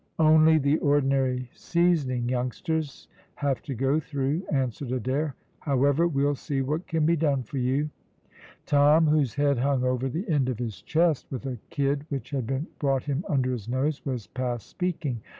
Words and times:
"Only 0.17 0.57
the 0.57 0.79
ordinary 0.79 1.51
seasoning 1.53 2.27
youngsters 2.27 3.07
have 3.35 3.61
to 3.61 3.75
go 3.75 3.99
through," 3.99 4.41
answered 4.51 4.91
Adair; 4.91 5.35
"however, 5.59 6.07
we'll 6.07 6.33
see 6.33 6.63
what 6.63 6.87
can 6.87 7.05
be 7.05 7.15
done 7.15 7.43
for 7.43 7.59
you." 7.59 7.91
Tom, 8.65 9.05
whose 9.05 9.35
head 9.35 9.59
hung 9.59 9.83
over 9.83 10.09
the 10.09 10.27
end 10.27 10.49
of 10.49 10.57
his 10.57 10.81
chest, 10.81 11.27
with 11.29 11.45
a 11.45 11.59
kid 11.69 12.07
which 12.09 12.31
had 12.31 12.47
been 12.47 12.65
brought 12.79 13.03
him 13.03 13.23
under 13.29 13.51
his 13.51 13.69
nose, 13.69 14.03
was 14.03 14.25
past 14.25 14.65
speaking. 14.67 15.21